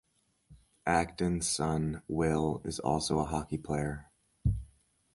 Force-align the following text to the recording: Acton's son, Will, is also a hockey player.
Acton's 0.87 1.47
son, 1.47 2.01
Will, 2.07 2.63
is 2.65 2.79
also 2.79 3.19
a 3.19 3.23
hockey 3.25 3.59
player. 3.59 4.09